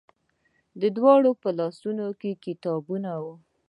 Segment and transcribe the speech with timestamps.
[0.81, 3.33] د دواړو په لاسونو کې کتابونه وو.